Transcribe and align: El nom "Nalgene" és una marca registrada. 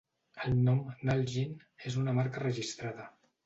El 0.45 0.55
nom 0.69 0.79
"Nalgene" 1.11 1.69
és 1.91 2.01
una 2.05 2.19
marca 2.23 2.45
registrada. 2.49 3.11